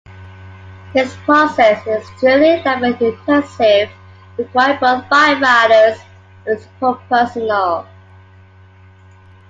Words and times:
This 0.95 1.15
process 1.25 1.85
is 1.85 1.99
extremely 2.09 2.59
labor-intensive, 2.63 3.91
requiring 4.35 4.79
both 4.79 5.03
firefighters 5.11 6.01
and 6.47 6.59
support 6.59 6.99
personnel. 7.07 7.87